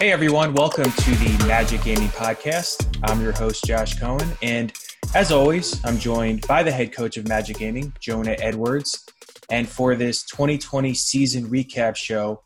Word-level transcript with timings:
Hey 0.00 0.12
everyone, 0.12 0.54
welcome 0.54 0.90
to 0.90 1.10
the 1.10 1.44
Magic 1.46 1.82
Gaming 1.82 2.08
Podcast. 2.08 2.98
I'm 3.02 3.20
your 3.20 3.32
host, 3.32 3.64
Josh 3.64 3.98
Cohen, 3.98 4.32
and 4.40 4.72
as 5.14 5.30
always, 5.30 5.84
I'm 5.84 5.98
joined 5.98 6.46
by 6.46 6.62
the 6.62 6.70
head 6.70 6.94
coach 6.94 7.18
of 7.18 7.28
Magic 7.28 7.58
Gaming, 7.58 7.92
Jonah 8.00 8.34
Edwards. 8.38 9.04
And 9.50 9.68
for 9.68 9.94
this 9.94 10.22
2020 10.24 10.94
season 10.94 11.50
recap 11.50 11.96
show, 11.96 12.42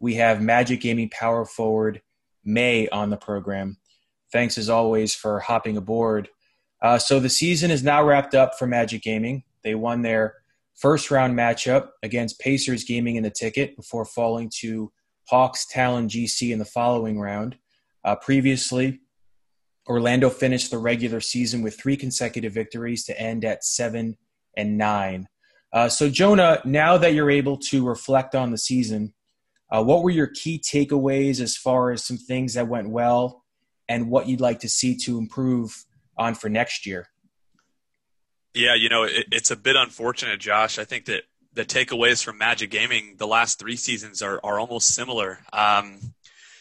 we 0.00 0.16
have 0.16 0.42
Magic 0.42 0.82
Gaming 0.82 1.08
power 1.08 1.46
forward 1.46 2.02
May 2.44 2.90
on 2.90 3.08
the 3.08 3.16
program. 3.16 3.78
Thanks 4.30 4.58
as 4.58 4.68
always 4.68 5.14
for 5.14 5.40
hopping 5.40 5.78
aboard. 5.78 6.28
Uh, 6.82 6.98
so 6.98 7.20
the 7.20 7.30
season 7.30 7.70
is 7.70 7.82
now 7.82 8.04
wrapped 8.04 8.34
up 8.34 8.58
for 8.58 8.66
Magic 8.66 9.00
Gaming. 9.00 9.44
They 9.64 9.74
won 9.74 10.02
their 10.02 10.34
first 10.74 11.10
round 11.10 11.38
matchup 11.38 11.88
against 12.02 12.38
Pacers 12.38 12.84
Gaming 12.84 13.16
in 13.16 13.22
the 13.22 13.30
ticket 13.30 13.76
before 13.76 14.04
falling 14.04 14.50
to 14.58 14.92
Hawks 15.28 15.66
Talon 15.66 16.08
GC 16.08 16.52
in 16.52 16.58
the 16.58 16.64
following 16.64 17.20
round. 17.20 17.56
Uh, 18.04 18.16
previously, 18.16 19.00
Orlando 19.86 20.30
finished 20.30 20.70
the 20.70 20.78
regular 20.78 21.20
season 21.20 21.62
with 21.62 21.78
three 21.78 21.96
consecutive 21.96 22.52
victories 22.52 23.04
to 23.04 23.20
end 23.20 23.44
at 23.44 23.64
seven 23.64 24.16
and 24.56 24.78
nine. 24.78 25.28
Uh, 25.72 25.88
so, 25.88 26.08
Jonah, 26.08 26.60
now 26.64 26.96
that 26.96 27.12
you're 27.12 27.30
able 27.30 27.58
to 27.58 27.86
reflect 27.86 28.34
on 28.34 28.52
the 28.52 28.58
season, 28.58 29.12
uh, 29.70 29.82
what 29.82 30.02
were 30.02 30.10
your 30.10 30.28
key 30.28 30.58
takeaways 30.58 31.40
as 31.40 31.56
far 31.56 31.90
as 31.90 32.04
some 32.04 32.16
things 32.16 32.54
that 32.54 32.68
went 32.68 32.88
well 32.88 33.44
and 33.88 34.10
what 34.10 34.28
you'd 34.28 34.40
like 34.40 34.60
to 34.60 34.68
see 34.68 34.96
to 34.96 35.18
improve 35.18 35.84
on 36.16 36.34
for 36.34 36.48
next 36.48 36.86
year? 36.86 37.06
Yeah, 38.54 38.74
you 38.74 38.88
know, 38.88 39.04
it, 39.04 39.26
it's 39.30 39.50
a 39.50 39.56
bit 39.56 39.76
unfortunate, 39.76 40.40
Josh. 40.40 40.78
I 40.78 40.84
think 40.84 41.04
that 41.04 41.24
the 41.54 41.64
takeaways 41.64 42.22
from 42.22 42.38
Magic 42.38 42.70
Gaming 42.70 43.16
the 43.18 43.26
last 43.26 43.58
three 43.58 43.76
seasons 43.76 44.22
are, 44.22 44.40
are 44.44 44.58
almost 44.58 44.94
similar. 44.94 45.38
Um, 45.52 45.98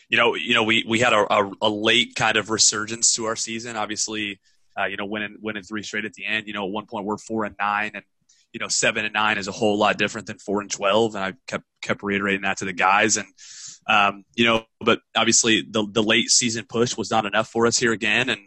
you 0.09 0.17
know, 0.17 0.35
you 0.35 0.53
know, 0.53 0.63
we, 0.63 0.85
we 0.88 0.99
had 0.99 1.13
a, 1.13 1.33
a, 1.33 1.52
a, 1.61 1.69
late 1.69 2.16
kind 2.16 2.38
of 2.38 2.49
resurgence 2.49 3.13
to 3.15 3.25
our 3.25 3.35
season. 3.35 3.75
Obviously, 3.75 4.39
uh, 4.80 4.85
you 4.85 4.95
know, 4.95 5.05
winning 5.05 5.38
winning 5.41 5.63
three 5.63 5.83
straight 5.83 6.05
at 6.05 6.13
the 6.13 6.25
end. 6.25 6.47
You 6.47 6.53
know, 6.53 6.65
at 6.65 6.71
one 6.71 6.85
point 6.85 7.05
we're 7.05 7.17
four 7.17 7.43
and 7.43 7.55
nine, 7.59 7.91
and 7.93 8.03
you 8.53 8.59
know, 8.59 8.69
seven 8.69 9.05
and 9.05 9.13
nine 9.13 9.38
is 9.38 9.47
a 9.47 9.52
whole 9.52 9.77
lot 9.77 9.97
different 9.97 10.27
than 10.27 10.38
four 10.38 10.61
and 10.61 10.71
twelve. 10.71 11.15
And 11.15 11.23
I 11.23 11.33
kept 11.47 11.65
kept 11.81 12.03
reiterating 12.03 12.43
that 12.43 12.58
to 12.58 12.65
the 12.65 12.73
guys. 12.73 13.17
And 13.17 13.27
um, 13.88 14.23
you 14.35 14.45
know, 14.45 14.65
but 14.80 14.99
obviously 15.15 15.65
the 15.69 15.85
the 15.91 16.03
late 16.03 16.30
season 16.30 16.65
push 16.67 16.95
was 16.95 17.11
not 17.11 17.25
enough 17.25 17.49
for 17.49 17.65
us 17.65 17.77
here 17.77 17.91
again. 17.91 18.30
And 18.30 18.41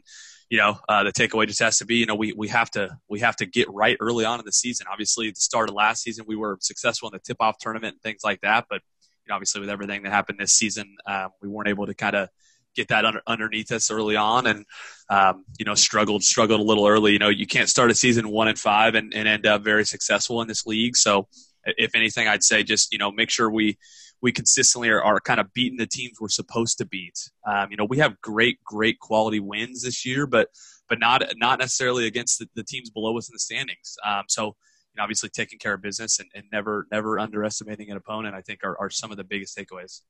you 0.51 0.59
know, 0.59 0.79
uh, 0.89 1.05
the 1.05 1.13
takeaway 1.13 1.47
just 1.47 1.61
has 1.61 1.79
to 1.79 1.87
be, 1.87 1.97
you 1.97 2.07
know, 2.07 2.17
we, 2.17 2.33
we 2.33 2.49
have 2.49 2.71
to 2.73 2.99
we 3.09 3.21
have 3.21 3.37
to 3.37 3.47
get 3.47 3.71
right 3.71 3.97
early 4.01 4.25
on 4.25 4.41
in 4.41 4.45
the 4.45 4.53
season. 4.53 4.89
Obviously, 4.91 5.31
the 5.31 5.37
start 5.37 5.69
of 5.69 5.77
last 5.77 6.03
season, 6.03 6.25
we 6.27 6.35
were 6.35 6.59
successful 6.61 7.09
in 7.09 7.13
the 7.13 7.21
tip 7.21 7.37
off 7.41 7.57
tournament 7.59 7.95
and 7.95 8.03
things 8.03 8.23
like 8.25 8.41
that. 8.41 8.67
But 8.69 8.83
you 9.25 9.29
know, 9.29 9.37
obviously, 9.37 9.61
with 9.61 9.71
everything 9.71 10.03
that 10.03 10.11
happened 10.13 10.39
this 10.41 10.53
season, 10.53 10.97
um, 11.07 11.29
we 11.41 11.49
weren't 11.49 11.69
able 11.69 11.87
to 11.87 11.95
kind 11.95 12.17
of 12.17 12.29
get 12.75 12.89
that 12.89 13.05
under, 13.05 13.23
underneath 13.27 13.71
us 13.71 13.93
early 13.93 14.17
on, 14.17 14.49
and 14.49 14.65
um, 15.09 15.45
you 15.57 15.65
know, 15.65 15.77
struggled 15.77 16.25
struggled 16.25 16.59
a 16.59 16.65
little 16.65 16.87
early. 16.87 17.13
You 17.13 17.21
know, 17.21 17.29
you 17.29 17.47
can't 17.47 17.69
start 17.69 17.93
a 17.93 17.95
season 17.95 18.29
one 18.29 18.49
and 18.49 18.59
five 18.59 18.97
and, 18.97 19.15
and 19.15 19.29
end 19.29 19.47
up 19.47 19.63
very 19.63 19.85
successful 19.85 20.43
in 20.43 20.49
this 20.49 20.67
league. 20.67 20.97
So, 20.97 21.29
if 21.65 21.95
anything, 21.95 22.27
I'd 22.27 22.43
say 22.43 22.65
just 22.65 22.93
you 22.93 22.99
know 22.99 23.13
make 23.13 23.31
sure 23.31 23.49
we 23.49 23.79
we 24.23 24.33
consistently 24.33 24.89
are, 24.89 25.03
are 25.03 25.21
kind 25.21 25.41
of 25.41 25.53
beating 25.55 25.79
the 25.79 25.87
teams 25.87 26.19
we're 26.21 26.29
supposed 26.29 26.79
to 26.79 26.87
beat. 26.87 27.31
Um, 27.47 27.69
you 27.71 27.77
know, 27.77 27.87
we 27.87 27.99
have 27.99 28.21
great, 28.21 28.63
great 28.65 28.99
quality 29.01 29.41
wins 29.41 29.83
this 29.83 30.05
year, 30.05 30.27
but 30.27 30.49
but 30.89 30.99
not 30.99 31.23
not 31.37 31.59
necessarily 31.59 32.07
against 32.07 32.39
the, 32.39 32.49
the 32.55 32.65
teams 32.65 32.91
below 32.91 33.17
us 33.17 33.29
in 33.29 33.33
the 33.33 33.39
standings. 33.39 33.97
Um, 34.05 34.25
so, 34.29 34.45
you 34.45 34.97
know, 34.97 35.03
obviously 35.03 35.29
taking 35.29 35.59
care 35.59 35.75
of 35.75 35.83
business 35.83 36.19
and, 36.19 36.29
and 36.35 36.45
never 36.53 36.87
never 36.91 37.19
underestimating 37.19 37.91
an 37.91 37.97
opponent, 37.97 38.35
I 38.35 38.43
think, 38.43 38.61
are, 38.65 38.79
are 38.79 38.91
some 38.91 39.11
of 39.11 39.17
the 39.17 39.25
biggest 39.25 39.57
takeaways. 39.57 40.03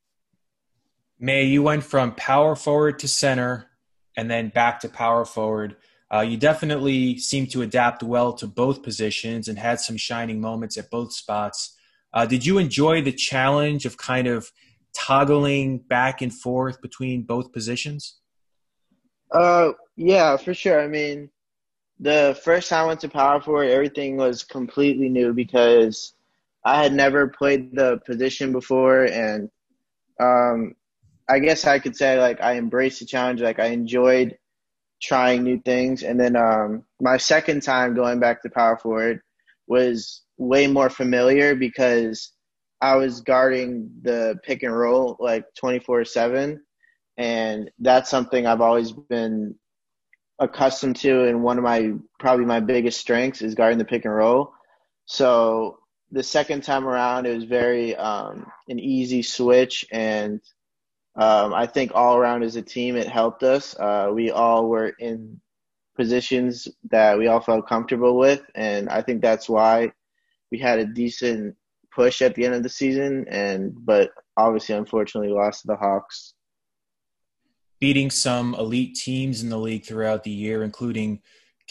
May 1.19 1.45
you 1.45 1.63
went 1.63 1.85
from 1.85 2.15
power 2.15 2.57
forward 2.57 2.99
to 3.01 3.09
center, 3.09 3.67
and 4.17 4.31
then 4.31 4.49
back 4.49 4.81
to 4.81 4.89
power 4.89 5.25
forward. 5.25 5.77
Uh, 6.13 6.23
you 6.23 6.37
definitely 6.37 7.17
seem 7.19 7.47
to 7.47 7.63
adapt 7.63 8.03
well 8.03 8.33
to 8.33 8.47
both 8.47 8.83
positions 8.83 9.47
and 9.47 9.57
had 9.57 9.79
some 9.79 9.97
shining 9.97 10.41
moments 10.41 10.77
at 10.77 10.91
both 10.91 11.13
spots. 11.13 11.77
Uh, 12.13 12.27
did 12.27 12.45
you 12.45 12.59
enjoy 12.59 13.03
the 13.03 13.13
challenge 13.13 13.87
of 13.87 13.97
kind 13.97 14.27
of 14.27 14.51
toggling 14.95 15.79
back 15.79 16.23
and 16.23 16.35
forth 16.35 16.81
between 16.81 17.23
both 17.23 17.53
positions? 17.53 18.19
Uh, 19.33 19.73
yeah, 19.97 20.37
for 20.37 20.55
sure. 20.55 20.81
I 20.81 20.89
mean, 20.89 21.31
the 22.01 22.39
first 22.43 22.69
time 22.69 22.85
I 22.85 22.89
went 22.89 23.01
to 23.01 23.09
power 23.09 23.41
forward, 23.41 23.71
everything 23.71 24.17
was 24.17 24.43
completely 24.43 25.09
new 25.09 25.33
because 25.33 26.15
I 26.65 26.83
had 26.83 26.93
never 26.93 27.29
played 27.29 27.77
the 27.77 27.99
position 28.05 28.53
before, 28.53 29.05
and 29.05 29.51
um, 30.21 30.75
I 31.29 31.39
guess 31.39 31.67
I 31.67 31.79
could 31.79 31.97
say 31.97 32.19
like 32.19 32.43
I 32.43 32.57
embraced 32.57 33.01
the 33.01 33.07
challenge. 33.07 33.41
Like 33.41 33.59
I 33.61 33.67
enjoyed 33.67 34.37
trying 35.01 35.43
new 35.43 35.61
things, 35.61 36.03
and 36.03 36.19
then 36.19 36.37
um, 36.37 36.85
my 37.01 37.17
second 37.17 37.63
time 37.63 37.95
going 37.95 38.19
back 38.19 38.43
to 38.43 38.51
power 38.51 38.77
forward 38.77 39.21
was 39.67 40.23
way 40.41 40.67
more 40.67 40.89
familiar 40.89 41.55
because 41.55 42.33
I 42.81 42.97
was 42.97 43.21
guarding 43.21 43.91
the 44.03 44.39
pick 44.43 44.63
and 44.63 44.77
roll 44.77 45.17
like 45.21 45.45
24 45.59 46.07
7. 46.07 46.61
And 47.19 47.71
that's 47.79 48.09
something 48.09 48.47
I've 48.47 48.63
always 48.63 48.91
been 48.91 49.55
accustomed 50.39 50.97
to. 50.97 51.27
And 51.27 51.43
one 51.43 51.59
of 51.59 51.65
my, 51.65 51.93
probably 52.19 52.47
my 52.47 52.61
biggest 52.61 52.99
strengths 52.99 53.43
is 53.43 53.55
guarding 53.55 53.79
the 53.79 53.85
pick 53.85 54.07
and 54.07 54.15
roll. 54.15 54.55
So 55.05 55.79
the 56.11 56.23
second 56.23 56.63
time 56.63 56.89
around, 56.89 57.27
it 57.27 57.35
was 57.35 57.45
very 57.45 57.95
um, 57.97 58.47
an 58.69 58.79
easy 58.79 59.23
switch. 59.23 59.85
And 59.93 60.41
um, 61.17 61.53
I 61.53 61.67
think 61.67 61.93
all 61.95 62.17
around 62.17 62.45
as 62.45 62.57
a 62.57 62.63
team, 62.63 62.97
it 62.97 63.09
helped 63.09 63.43
us. 63.43 63.79
Uh, 63.79 64.11
we 64.11 64.31
all 64.31 64.71
were 64.71 64.95
in 64.99 65.39
positions 65.99 66.67
that 66.91 67.19
we 67.19 67.27
all 67.27 67.41
felt 67.41 67.69
comfortable 67.69 68.17
with. 68.17 68.43
And 68.55 68.89
I 68.89 69.03
think 69.03 69.21
that's 69.21 69.47
why 69.47 69.93
we 70.51 70.59
had 70.59 70.79
a 70.79 70.85
decent 70.85 71.57
push 71.95 72.23
at 72.23 72.35
the 72.35 72.45
end 72.45 72.55
of 72.55 72.63
the 72.63 72.69
season, 72.69 73.27
and 73.29 73.75
but 73.85 74.11
obviously, 74.37 74.75
unfortunately, 74.75 75.33
lost 75.33 75.63
to 75.63 75.69
the 75.69 75.77
Hawks. 75.77 76.35
Beating 77.81 78.11
some 78.11 78.55
elite 78.55 78.95
teams 78.95 79.43
in 79.43 79.49
the 79.49 79.59
league 79.59 79.87
throughout 79.87 80.23
the 80.23 80.31
year, 80.31 80.63
including 80.63 81.21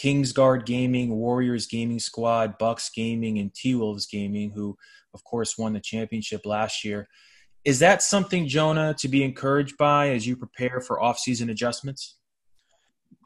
Kingsguard 0.00 0.66
Gaming, 0.66 1.10
Warriors 1.10 1.66
Gaming 1.66 2.00
Squad, 2.00 2.58
Bucks 2.58 2.90
Gaming, 2.94 3.38
and 3.38 3.54
T 3.54 3.74
Wolves 3.74 4.06
Gaming, 4.06 4.50
who, 4.50 4.76
of 5.14 5.22
course, 5.24 5.56
won 5.58 5.72
the 5.72 5.80
championship 5.80 6.46
last 6.46 6.84
year. 6.84 7.08
Is 7.64 7.78
that 7.80 8.02
something, 8.02 8.48
Jonah, 8.48 8.94
to 8.94 9.08
be 9.08 9.22
encouraged 9.22 9.76
by 9.76 10.10
as 10.10 10.26
you 10.26 10.36
prepare 10.36 10.80
for 10.80 11.00
off-season 11.00 11.50
adjustments? 11.50 12.16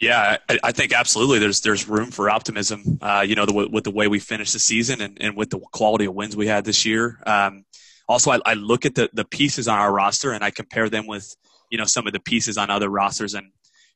Yeah, 0.01 0.39
I, 0.49 0.59
I, 0.65 0.73
think 0.73 0.93
absolutely. 0.93 1.39
There's 1.39 1.61
there's 1.61 1.89
room 1.89 2.11
for 2.11 2.29
optimism. 2.29 2.99
Uh, 3.01 3.25
you 3.27 3.37
know, 3.37 3.47
the, 3.47 3.53
with 3.53 3.85
the 3.85 3.91
way 3.91 4.09
we 4.09 4.19
finished 4.19 4.53
the 4.53 4.59
season 4.59 5.01
and, 5.01 5.19
and 5.21 5.37
with 5.37 5.51
the 5.51 5.61
quality 5.73 6.07
of 6.07 6.15
wins 6.15 6.37
we 6.37 6.49
had 6.49 6.65
this 6.65 6.85
year. 6.85 7.21
Um, 7.27 7.65
also, 8.09 8.33
I, 8.33 8.41
I, 8.45 8.55
look 8.55 8.85
at 8.85 8.97
the 8.97 9.09
the 9.13 9.25
pieces 9.25 9.69
on 9.69 9.79
our 9.79 9.93
roster 9.93 10.33
and 10.33 10.43
I 10.43 10.51
compare 10.51 10.89
them 10.89 11.07
with 11.07 11.35
you 11.71 11.79
know 11.79 11.85
some 11.85 12.07
of 12.07 12.13
the 12.13 12.21
pieces 12.21 12.59
on 12.59 12.71
other 12.71 12.89
rosters, 12.89 13.35
and 13.35 13.47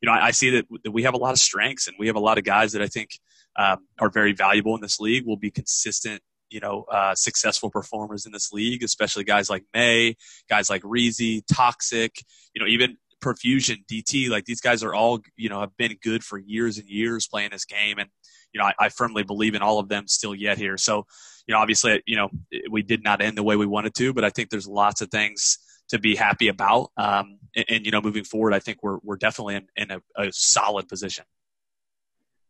you 0.00 0.06
know 0.06 0.12
I, 0.12 0.26
I 0.26 0.30
see 0.30 0.50
that, 0.50 0.66
that 0.84 0.92
we 0.92 1.02
have 1.02 1.14
a 1.14 1.18
lot 1.18 1.32
of 1.32 1.40
strengths 1.40 1.88
and 1.88 1.96
we 1.98 2.06
have 2.06 2.16
a 2.16 2.20
lot 2.20 2.38
of 2.38 2.44
guys 2.44 2.72
that 2.72 2.82
I 2.82 2.86
think 2.86 3.10
um, 3.56 3.78
are 3.98 4.08
very 4.08 4.32
valuable 4.32 4.76
in 4.76 4.80
this 4.80 5.00
league. 5.00 5.26
Will 5.26 5.36
be 5.36 5.50
consistent 5.50 6.22
you 6.50 6.60
know, 6.60 6.84
uh, 6.90 7.14
successful 7.14 7.70
performers 7.70 8.24
in 8.24 8.32
this 8.32 8.52
league, 8.52 8.82
especially 8.82 9.24
guys 9.24 9.50
like 9.50 9.64
May, 9.74 10.16
guys 10.48 10.70
like 10.70 10.82
Reezy, 10.82 11.42
Toxic, 11.52 12.24
you 12.54 12.62
know, 12.62 12.66
even 12.66 12.96
perfusion 13.22 13.84
dt 13.90 14.28
like 14.28 14.44
these 14.44 14.60
guys 14.60 14.82
are 14.84 14.94
all 14.94 15.20
you 15.36 15.48
know 15.48 15.60
have 15.60 15.76
been 15.76 15.96
good 16.02 16.22
for 16.22 16.38
years 16.38 16.78
and 16.78 16.88
years 16.88 17.26
playing 17.26 17.50
this 17.50 17.64
game 17.64 17.98
and 17.98 18.08
you 18.52 18.60
know 18.60 18.66
I, 18.66 18.74
I, 18.78 18.88
firmly 18.88 19.22
believe 19.24 19.54
in 19.54 19.62
all 19.62 19.78
of 19.78 19.88
them 19.88 20.06
still 20.06 20.34
yet 20.34 20.58
here. 20.58 20.76
So 20.76 21.04
you 21.46 21.54
know 21.54 21.58
obviously 21.58 22.02
you 22.06 22.16
know 22.16 22.28
we 22.70 22.82
did 22.82 23.02
not 23.02 23.20
end 23.20 23.36
the 23.36 23.42
way 23.42 23.56
we 23.56 23.66
wanted 23.66 23.94
to 23.96 24.12
but 24.12 24.24
i 24.24 24.30
think 24.30 24.50
there's 24.50 24.68
lots 24.68 25.00
of 25.00 25.10
things 25.10 25.58
to 25.88 25.98
be 25.98 26.14
happy 26.14 26.48
about. 26.48 26.90
Um, 26.98 27.38
and, 27.56 27.64
and, 27.68 27.86
you 27.86 27.92
know 27.92 28.00
moving 28.00 28.24
forward 28.24 28.54
i 28.54 28.58
think 28.58 28.78
we're, 28.82 28.98
we're 29.02 29.16
definitely 29.16 29.56
in, 29.56 29.66
in 29.76 29.90
a, 29.90 30.00
a 30.16 30.32
solid 30.32 30.88
position. 30.88 31.24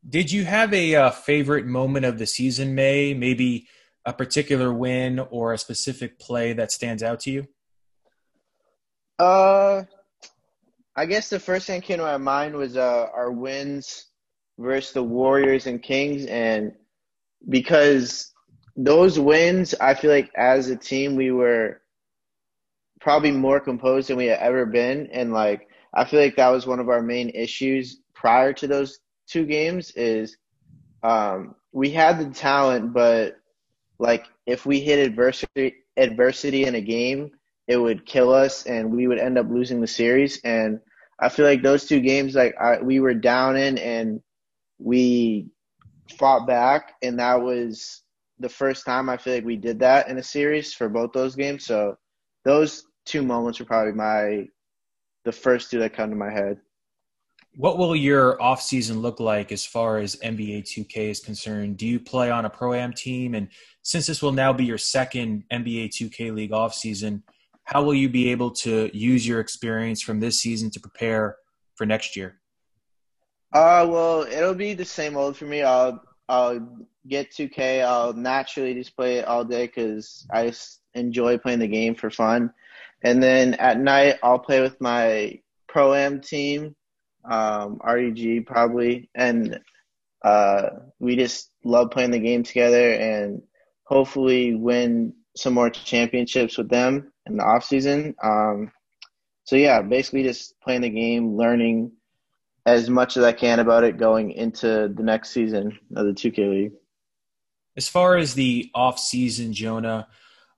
Did 0.09 0.31
you 0.31 0.45
have 0.45 0.73
a 0.73 0.95
uh, 0.95 1.11
favorite 1.11 1.67
moment 1.67 2.05
of 2.05 2.19
the 2.19 2.27
season 2.27 2.75
may? 2.75 3.15
Maybe 3.15 3.67
a 4.05 4.13
particular 4.13 4.73
win 4.73 5.19
or 5.19 5.53
a 5.53 5.59
specific 5.59 6.19
play 6.21 6.53
that 6.53 6.71
stands 6.71 7.03
out 7.03 7.21
to 7.21 7.31
you? 7.31 7.49
Uh 9.19 9.83
I 10.99 11.07
guess 11.07 11.31
the 11.31 11.39
first 11.39 11.69
thing 11.69 11.79
that 11.79 11.87
came 11.87 11.99
to 11.99 12.03
my 12.03 12.17
mind 12.17 12.57
was 12.57 12.77
uh, 12.77 13.07
our 13.15 13.31
wins 13.31 14.07
versus 14.59 14.93
the 14.93 15.03
Warriors 15.03 15.69
and 15.69 15.81
Kings, 15.81 16.27
and 16.27 16.73
because 17.49 18.35
those 18.75 19.17
wins, 19.17 19.77
I 19.81 19.95
feel 19.95 20.11
like 20.11 20.33
as 20.35 20.71
a 20.71 20.77
team 20.77 21.15
we 21.15 21.31
were 21.31 21.83
probably 23.01 23.31
more 23.31 23.61
composed 23.61 24.09
than 24.09 24.17
we 24.17 24.27
had 24.27 24.41
ever 24.41 24.67
been, 24.67 25.09
and 25.13 25.33
like 25.33 25.69
I 25.95 26.05
feel 26.05 26.21
like 26.21 26.35
that 26.35 26.49
was 26.49 26.67
one 26.67 26.81
of 26.81 26.89
our 26.89 27.01
main 27.01 27.29
issues 27.29 28.01
prior 28.13 28.53
to 28.55 28.67
those 28.67 28.99
two 29.29 29.47
games 29.47 29.93
is 29.93 30.37
um, 31.05 31.55
we 31.71 31.91
had 31.91 32.19
the 32.19 32.35
talent, 32.35 32.93
but 32.93 33.37
like 34.01 34.27
if 34.47 34.67
we 34.67 34.81
hit 34.81 34.99
adversity 34.99 35.77
adversity 35.97 36.65
in 36.65 36.75
a 36.75 36.81
game, 36.81 37.31
it 37.69 37.77
would 37.77 38.05
kill 38.05 38.33
us 38.33 38.65
and 38.67 38.91
we 38.91 39.07
would 39.07 39.21
end 39.21 39.39
up 39.39 39.49
losing 39.49 39.81
the 39.81 39.87
series. 39.87 40.41
And 40.43 40.81
I 41.21 41.29
feel 41.29 41.45
like 41.45 41.63
those 41.63 41.85
two 41.87 42.01
games, 42.01 42.35
like 42.35 42.55
I, 42.61 42.81
we 42.81 43.01
were 43.01 43.15
down 43.15 43.57
in 43.57 43.79
and 43.79 44.21
we 44.79 45.49
fought 46.19 46.47
back, 46.47 46.95
and 47.03 47.19
that 47.19 47.41
was 47.41 48.03
the 48.39 48.49
first 48.49 48.87
time 48.87 49.09
I 49.09 49.17
feel 49.17 49.35
like 49.35 49.45
we 49.45 49.57
did 49.57 49.81
that 49.81 50.09
in 50.09 50.19
a 50.19 50.23
series 50.23 50.73
for 50.73 50.89
both 50.89 51.13
those 51.13 51.35
games. 51.35 51.67
So 51.67 51.97
those 52.45 52.85
two 53.05 53.23
moments 53.23 53.59
were 53.59 53.67
probably 53.67 53.93
my 53.93 54.47
the 55.25 55.33
first 55.33 55.71
two 55.71 55.79
that 55.81 55.93
come 55.93 56.11
to 56.11 56.17
my 56.17 56.31
head. 56.31 56.59
What 57.57 57.77
will 57.77 57.97
your 57.97 58.41
off 58.41 58.63
season 58.63 59.01
look 59.01 59.19
like 59.19 59.51
as 59.51 59.65
far 59.65 59.99
as 59.99 60.17
NBA 60.17 60.63
2K 60.63 61.11
is 61.11 61.21
concerned? 61.21 61.77
Do 61.77 61.87
you 61.87 61.99
play 61.99 62.31
on 62.31 62.45
a 62.45 62.51
pro 62.51 62.75
am 62.75 62.93
team? 62.93 63.35
And 63.35 63.49
since 63.83 64.07
this 64.07 64.23
will 64.23 64.33
now 64.33 64.53
be 64.53 64.65
your 64.65 64.79
second 64.79 65.45
NBA 65.53 65.89
2K 65.89 66.33
League 66.33 66.53
off 66.53 66.73
season, 66.73 67.25
how 67.69 67.83
will 67.83 67.95
you 67.95 68.09
be 68.09 68.31
able 68.31 68.51
to 68.51 68.91
use 68.97 69.27
your 69.29 69.41
experience 69.41 70.01
from 70.01 70.21
this 70.21 70.41
season 70.41 70.71
to 70.71 70.81
prepare 70.81 71.37
for 71.75 71.85
next 71.85 72.17
year? 72.17 72.41
Uh, 73.53 73.87
well, 73.87 74.23
it'll 74.23 74.55
be 74.55 74.73
the 74.73 74.87
same 74.87 75.19
old 75.19 75.37
for 75.37 75.45
me. 75.45 75.61
I'll 75.63 76.03
I'll 76.31 76.67
get 77.07 77.31
2K. 77.31 77.85
I'll 77.85 78.15
naturally 78.15 78.73
just 78.73 78.97
play 78.97 79.17
it 79.17 79.27
all 79.27 79.45
day 79.45 79.67
because 79.67 80.27
I 80.33 80.51
enjoy 80.95 81.37
playing 81.37 81.59
the 81.59 81.69
game 81.69 81.95
for 81.95 82.09
fun. 82.09 82.55
And 83.03 83.23
then 83.23 83.53
at 83.55 83.79
night, 83.79 84.17
I'll 84.23 84.39
play 84.39 84.63
with 84.63 84.81
my 84.81 85.39
pro 85.69 85.93
am 85.93 86.23
team, 86.23 86.75
um, 87.31 87.79
REG 87.87 88.47
probably, 88.47 89.11
and 89.15 89.61
uh, 90.25 90.71
we 90.99 91.17
just 91.17 91.51
love 91.65 91.91
playing 91.91 92.13
the 92.13 92.19
game 92.19 92.45
together 92.45 92.93
and 92.93 93.43
hopefully 93.85 94.55
win 94.55 95.13
some 95.39 95.55
more 95.55 95.71
championships 95.71 96.59
with 96.59 96.69
them 96.69 97.13
in 97.27 97.37
the 97.37 97.45
off 97.45 97.65
season. 97.65 98.15
Um, 98.23 98.73
so 99.45 99.57
yeah, 99.57 99.81
basically 99.81 100.25
just 100.25 100.61
playing 100.61 100.83
the 100.83 100.91
game, 100.91 101.37
learning 101.37 101.93
as 102.67 102.91
much 102.91 103.17
as 103.17 103.25
I 103.25 103.33
can 103.33 103.61
about 103.61 103.85
it 103.85 103.97
going 103.97 104.33
into 104.33 104.93
the 104.95 105.03
next 105.03 105.31
season 105.31 105.79
of 105.97 106.07
the 106.07 106.13
2K 106.13 106.51
League. 106.51 106.73
As 107.77 107.89
far 107.89 108.17
as 108.17 108.35
the 108.35 108.71
off 108.75 108.99
season, 108.99 109.53
Jonah, 109.53 110.09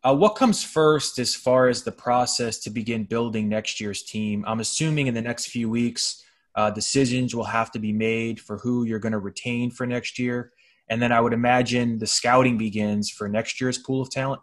uh, 0.02 0.16
what 0.16 0.34
comes 0.34 0.64
first 0.64 1.18
as 1.18 1.34
far 1.34 1.68
as 1.68 1.82
the 1.82 1.92
process 1.92 2.58
to 2.60 2.70
begin 2.70 3.04
building 3.04 3.48
next 3.48 3.80
year's 3.80 4.02
team? 4.02 4.44
I'm 4.46 4.60
assuming 4.60 5.06
in 5.06 5.14
the 5.14 5.20
next 5.20 5.48
few 5.48 5.68
weeks, 5.68 6.24
uh, 6.54 6.70
decisions 6.70 7.34
will 7.34 7.44
have 7.44 7.70
to 7.72 7.78
be 7.78 7.92
made 7.92 8.40
for 8.40 8.58
who 8.58 8.84
you're 8.84 8.98
going 8.98 9.12
to 9.12 9.18
retain 9.18 9.70
for 9.70 9.86
next 9.86 10.18
year. 10.18 10.52
And 10.88 11.00
then 11.00 11.12
I 11.12 11.20
would 11.20 11.34
imagine 11.34 11.98
the 11.98 12.06
scouting 12.06 12.58
begins 12.58 13.10
for 13.10 13.28
next 13.28 13.60
year's 13.60 13.78
pool 13.78 14.02
of 14.02 14.10
talent. 14.10 14.40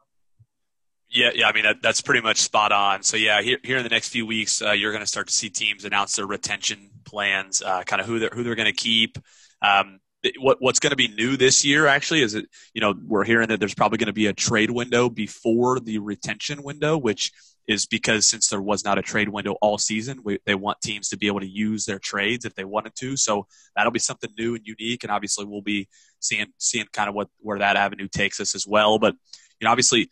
Yeah, 1.10 1.30
yeah. 1.34 1.48
I 1.48 1.54
mean, 1.54 1.64
that, 1.64 1.82
that's 1.82 2.02
pretty 2.02 2.22
much 2.22 2.38
spot 2.38 2.72
on. 2.72 3.02
So, 3.04 3.16
yeah, 3.16 3.42
here, 3.42 3.58
here 3.64 3.78
in 3.78 3.84
the 3.84 3.90
next 3.90 4.10
few 4.10 4.26
weeks, 4.26 4.62
uh, 4.62 4.72
you're 4.72 4.92
going 4.92 5.04
to 5.04 5.08
start 5.08 5.28
to 5.28 5.34
see 5.34 5.50
teams 5.50 5.86
announce 5.86 6.18
their 6.18 6.28
retention 6.28 6.90
plans, 7.06 7.62
uh, 7.62 7.84
kind 7.84 8.02
of 8.02 8.08
who 8.08 8.20
they're, 8.20 8.30
who 8.34 8.44
they're 8.44 8.56
going 8.56 8.66
to 8.66 8.74
keep. 8.74 9.18
Um, 9.62 10.00
what, 10.40 10.58
what's 10.60 10.80
going 10.80 10.92
to 10.92 10.98
be 10.98 11.08
new 11.08 11.38
this 11.38 11.64
year, 11.64 11.88
actually, 11.88 12.22
is 12.22 12.34
it, 12.34 12.48
you 12.74 12.82
know, 12.82 12.94
we're 13.06 13.24
hearing 13.24 13.48
that 13.48 13.60
there's 13.60 13.76
probably 13.76 13.98
going 13.98 14.08
to 14.08 14.14
be 14.14 14.26
a 14.28 14.34
trade 14.34 14.70
window 14.70 15.10
before 15.10 15.80
the 15.80 16.00
retention 16.00 16.62
window, 16.62 16.98
which 16.98 17.32
is 17.68 17.86
because 17.86 18.28
since 18.28 18.50
there 18.50 18.62
was 18.62 18.84
not 18.84 18.98
a 18.98 19.02
trade 19.02 19.30
window 19.30 19.56
all 19.62 19.78
season, 19.78 20.20
we, 20.24 20.40
they 20.46 20.56
want 20.56 20.82
teams 20.82 21.10
to 21.10 21.18
be 21.18 21.28
able 21.28 21.40
to 21.40 21.48
use 21.48 21.86
their 21.86 22.00
trades 22.00 22.44
if 22.44 22.56
they 22.56 22.66
wanted 22.66 22.96
to. 22.96 23.16
So 23.16 23.48
that'll 23.76 23.92
be 23.92 24.00
something 24.00 24.30
new 24.38 24.56
and 24.56 24.66
unique. 24.66 25.04
And 25.04 25.12
obviously, 25.12 25.46
we'll 25.46 25.62
be 25.62 25.88
seeing, 26.20 26.48
seeing 26.58 26.88
kind 26.92 27.08
of 27.08 27.16
what, 27.16 27.30
where 27.40 27.60
that 27.60 27.78
avenue 27.78 28.08
takes 28.10 28.42
us 28.42 28.56
as 28.56 28.68
well. 28.68 29.00
But, 29.00 29.16
you 29.60 29.66
know, 29.66 29.72
obviously, 29.72 30.10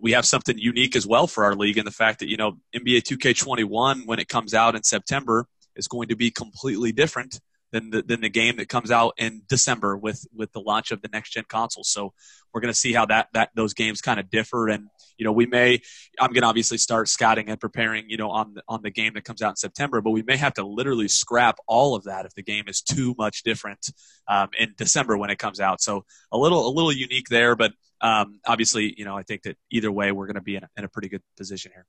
we 0.00 0.12
have 0.12 0.26
something 0.26 0.58
unique 0.58 0.96
as 0.96 1.06
well 1.06 1.26
for 1.26 1.44
our 1.44 1.54
league 1.54 1.78
in 1.78 1.84
the 1.84 1.90
fact 1.90 2.20
that 2.20 2.28
you 2.28 2.36
know 2.36 2.58
NBA 2.74 3.02
2K21 3.02 4.06
when 4.06 4.18
it 4.18 4.28
comes 4.28 4.54
out 4.54 4.74
in 4.74 4.82
September 4.82 5.46
is 5.74 5.88
going 5.88 6.08
to 6.08 6.16
be 6.16 6.30
completely 6.30 6.92
different 6.92 7.40
than 7.72 7.90
the, 7.90 8.02
than 8.02 8.20
the 8.20 8.28
game 8.28 8.56
that 8.56 8.68
comes 8.68 8.90
out 8.90 9.14
in 9.18 9.42
December 9.48 9.96
with 9.96 10.26
with 10.34 10.52
the 10.52 10.60
launch 10.60 10.90
of 10.90 11.02
the 11.02 11.08
next 11.12 11.30
gen 11.30 11.44
console. 11.48 11.84
So 11.84 12.12
we're 12.52 12.60
going 12.60 12.72
to 12.72 12.78
see 12.78 12.92
how 12.92 13.06
that 13.06 13.28
that 13.34 13.50
those 13.54 13.74
games 13.74 14.00
kind 14.00 14.20
of 14.20 14.30
differ 14.30 14.68
and 14.68 14.88
you 15.18 15.24
know 15.24 15.32
we 15.32 15.46
may 15.46 15.80
I'm 16.20 16.30
going 16.32 16.42
to 16.42 16.48
obviously 16.48 16.78
start 16.78 17.08
scouting 17.08 17.48
and 17.48 17.60
preparing 17.60 18.08
you 18.08 18.16
know 18.16 18.30
on 18.30 18.54
the, 18.54 18.62
on 18.68 18.82
the 18.82 18.90
game 18.90 19.14
that 19.14 19.24
comes 19.24 19.42
out 19.42 19.50
in 19.50 19.56
September, 19.56 20.00
but 20.00 20.10
we 20.10 20.22
may 20.22 20.36
have 20.36 20.54
to 20.54 20.66
literally 20.66 21.08
scrap 21.08 21.58
all 21.66 21.94
of 21.94 22.04
that 22.04 22.26
if 22.26 22.34
the 22.34 22.42
game 22.42 22.64
is 22.68 22.80
too 22.80 23.14
much 23.18 23.42
different 23.42 23.90
um, 24.28 24.48
in 24.58 24.74
December 24.76 25.16
when 25.16 25.30
it 25.30 25.38
comes 25.38 25.60
out. 25.60 25.80
So 25.80 26.04
a 26.32 26.38
little 26.38 26.66
a 26.66 26.72
little 26.72 26.92
unique 26.92 27.28
there, 27.28 27.56
but 27.56 27.72
um, 28.00 28.40
obviously 28.46 28.94
you 28.96 29.04
know 29.04 29.16
I 29.16 29.22
think 29.22 29.42
that 29.42 29.56
either 29.70 29.90
way 29.90 30.12
we're 30.12 30.26
going 30.26 30.36
to 30.36 30.40
be 30.40 30.56
in 30.56 30.64
a, 30.64 30.68
in 30.76 30.84
a 30.84 30.88
pretty 30.88 31.08
good 31.08 31.22
position 31.36 31.72
here. 31.74 31.86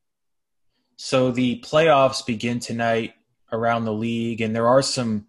So 0.98 1.30
the 1.30 1.62
playoffs 1.64 2.26
begin 2.26 2.60
tonight 2.60 3.14
around 3.52 3.86
the 3.86 3.94
league, 3.94 4.42
and 4.42 4.56
there 4.56 4.68
are 4.68 4.82
some 4.82 5.28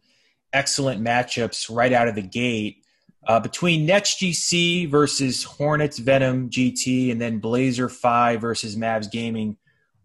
excellent 0.52 1.02
matchups 1.02 1.74
right 1.74 1.92
out 1.92 2.08
of 2.08 2.14
the 2.14 2.22
gate. 2.22 2.82
Uh, 3.26 3.40
between 3.40 3.84
Nets 3.84 4.14
GC 4.14 4.88
versus 4.88 5.44
Hornets 5.44 5.98
Venom 5.98 6.48
GT, 6.48 7.12
and 7.12 7.20
then 7.20 7.40
Blazer 7.40 7.88
5 7.88 8.40
versus 8.40 8.76
Mavs 8.76 9.10
Gaming, 9.10 9.56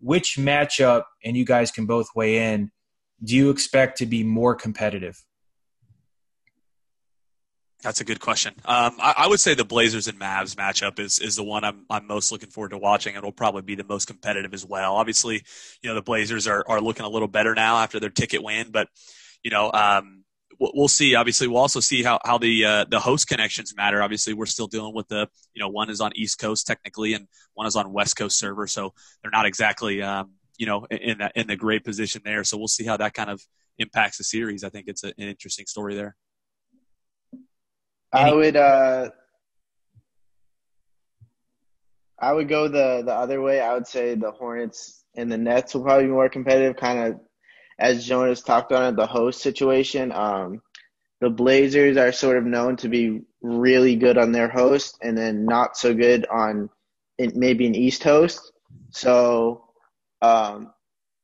which 0.02 0.36
matchup, 0.38 1.04
and 1.24 1.38
you 1.38 1.46
guys 1.46 1.72
can 1.72 1.86
both 1.86 2.08
weigh 2.16 2.54
in, 2.54 2.72
do 3.24 3.36
you 3.36 3.50
expect 3.50 4.00
to 4.00 4.06
be 4.06 4.24
more 4.24 4.56
competitive? 4.56 5.24
That's 7.84 8.00
a 8.00 8.06
good 8.06 8.22
question. 8.22 8.54
Um, 8.64 8.96
I, 9.00 9.14
I, 9.18 9.28
would 9.28 9.42
say 9.42 9.56
the 9.56 9.66
Blazers 9.66 10.08
and 10.08 10.18
Mavs 10.18 10.56
matchup 10.56 11.00
is 11.00 11.20
is 11.20 11.36
the 11.36 11.44
one 11.44 11.66
I'm 11.66 11.86
I'm 11.90 12.08
most 12.08 12.32
looking 12.32 12.50
forward 12.50 12.70
to 12.70 12.78
watching. 12.78 13.16
It'll 13.16 13.34
probably 13.34 13.62
be 13.62 13.76
the 13.76 13.84
most 13.84 14.06
competitive 14.06 14.54
as 14.54 14.66
well. 14.66 14.96
Obviously, 14.96 15.44
you 15.82 15.90
know 15.90 15.94
the 15.94 16.02
Blazers 16.02 16.48
are 16.48 16.64
are 16.66 16.80
looking 16.80 17.06
a 17.06 17.10
little 17.10 17.28
better 17.28 17.54
now 17.54 17.78
after 17.78 18.00
their 18.00 18.10
ticket 18.10 18.42
win, 18.42 18.72
but 18.72 18.88
you 19.44 19.52
know 19.52 19.70
um, 19.74 20.23
we'll 20.74 20.88
see. 20.88 21.16
Obviously, 21.16 21.48
we'll 21.48 21.58
also 21.62 21.80
see 21.80 22.04
how 22.04 22.20
how 22.24 22.38
the 22.38 22.66
uh, 22.66 22.86
the 22.90 23.00
host 23.00 23.28
connections 23.28 23.74
matter. 23.76 24.02
Obviously, 24.02 24.34
we're 24.34 24.46
still 24.46 24.68
dealing 24.68 24.94
with 24.94 25.08
the 25.08 25.28
you 25.54 25.60
know 25.60 25.70
one 25.70 25.90
is 25.90 26.02
on 26.02 26.12
East 26.16 26.40
Coast 26.40 26.66
technically, 26.68 27.14
and 27.14 27.28
one 27.54 27.68
is 27.68 27.76
on 27.76 27.92
West 27.92 28.16
Coast 28.16 28.38
server, 28.38 28.68
so 28.68 28.94
they're 29.22 29.32
not 29.32 29.46
exactly 29.46 30.02
um, 30.02 30.32
you 30.58 30.66
know 30.66 30.86
in 30.86 31.18
that 31.20 31.34
in 31.36 31.48
the 31.48 31.56
great 31.56 31.84
position 31.84 32.22
there. 32.24 32.44
So 32.44 32.58
we'll 32.58 32.68
see 32.68 32.86
how 32.86 32.98
that 32.98 33.14
kind 33.14 33.30
of 33.30 33.42
impacts 33.78 34.18
the 34.18 34.24
series. 34.24 34.64
I 34.64 34.70
think 34.70 34.88
it's 34.88 35.04
a, 35.04 35.08
an 35.08 35.28
interesting 35.28 35.66
story 35.66 35.96
there. 35.96 36.16
I 38.12 38.32
would 38.32 38.56
uh, 38.56 39.10
I 42.20 42.32
would 42.32 42.48
go 42.48 42.68
the 42.68 43.04
the 43.06 43.14
other 43.14 43.42
way. 43.42 43.60
I 43.60 43.74
would 43.74 43.88
say 43.88 44.16
the 44.16 44.32
Hornets 44.32 45.04
and 45.16 45.32
the 45.32 45.38
Nets 45.38 45.74
will 45.74 45.84
probably 45.84 46.06
be 46.06 46.12
more 46.12 46.30
competitive, 46.30 46.76
kind 46.78 47.00
of 47.00 47.20
as 47.80 48.06
Jonah's 48.06 48.42
talked 48.42 48.72
on 48.72 48.94
it, 48.94 48.96
the 48.96 49.08
host 49.08 49.42
situation. 49.42 50.12
Um, 50.12 50.62
the 51.22 51.30
Blazers 51.30 51.98
are 51.98 52.12
sort 52.12 52.38
of 52.38 52.44
known 52.44 52.76
to 52.78 52.90
be 52.90 53.22
really 53.42 53.96
good 53.96 54.18
on 54.18 54.32
their 54.32 54.50
host 54.50 54.98
and 55.02 55.18
then 55.18 55.46
not 55.46 55.78
so 55.78 55.94
good 55.94 56.26
on 56.28 56.70
maybe 57.18 57.66
an 57.66 57.76
East 57.76 58.04
host. 58.04 58.52
So 58.90 59.66
um, 60.22 60.74